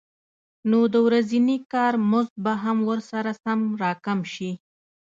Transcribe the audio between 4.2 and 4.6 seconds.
شي